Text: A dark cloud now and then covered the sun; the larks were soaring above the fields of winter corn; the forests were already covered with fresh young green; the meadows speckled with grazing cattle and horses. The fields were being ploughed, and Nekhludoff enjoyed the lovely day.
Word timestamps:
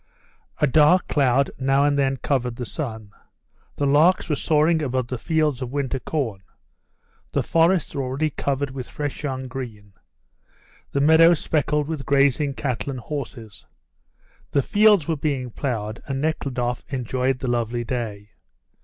A 0.59 0.65
dark 0.65 1.07
cloud 1.07 1.51
now 1.59 1.85
and 1.85 1.95
then 1.95 2.17
covered 2.17 2.55
the 2.55 2.65
sun; 2.65 3.11
the 3.75 3.85
larks 3.85 4.29
were 4.29 4.35
soaring 4.35 4.81
above 4.81 5.09
the 5.09 5.17
fields 5.19 5.61
of 5.61 5.71
winter 5.71 5.99
corn; 5.99 6.41
the 7.33 7.43
forests 7.43 7.93
were 7.93 8.01
already 8.01 8.31
covered 8.31 8.71
with 8.71 8.89
fresh 8.89 9.21
young 9.21 9.47
green; 9.47 9.93
the 10.91 11.01
meadows 11.01 11.37
speckled 11.37 11.87
with 11.87 12.03
grazing 12.07 12.55
cattle 12.55 12.89
and 12.89 12.99
horses. 12.99 13.67
The 14.49 14.63
fields 14.63 15.07
were 15.07 15.17
being 15.17 15.51
ploughed, 15.51 16.01
and 16.07 16.19
Nekhludoff 16.19 16.83
enjoyed 16.89 17.37
the 17.37 17.47
lovely 17.47 17.83
day. 17.83 18.31